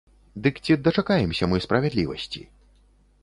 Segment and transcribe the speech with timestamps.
[0.45, 2.41] Дык ці дачакаемся мы справядлівасці?